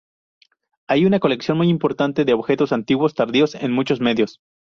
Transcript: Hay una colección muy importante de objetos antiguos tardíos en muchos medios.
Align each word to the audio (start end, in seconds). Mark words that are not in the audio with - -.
Hay 0.87 1.05
una 1.05 1.19
colección 1.19 1.57
muy 1.57 1.69
importante 1.69 2.25
de 2.25 2.33
objetos 2.33 2.71
antiguos 2.71 3.13
tardíos 3.13 3.53
en 3.53 3.71
muchos 3.71 3.99
medios. 4.01 4.39